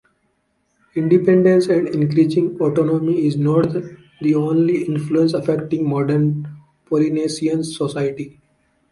[0.95, 3.69] Independence and increasing autonomy is not
[4.19, 6.47] the only influence affecting modern
[6.89, 8.41] Polynesian society.